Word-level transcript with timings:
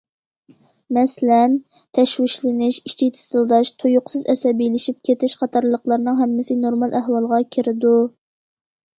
مەسىلەن: 0.95 1.51
تەشۋىشلىنىش، 1.97 2.79
ئىچى 2.89 3.09
تىتىلداش، 3.17 3.71
تۇيۇقسىز 3.83 4.23
ئەسەبىيلىشىپ 4.33 4.97
كېتىش 5.09 5.35
قاتارلىقلارنىڭ 5.43 6.17
ھەممىسى 6.21 6.57
نورمال 6.63 6.97
ئەھۋالغا 7.01 7.41
كىرىدۇ. 7.57 7.93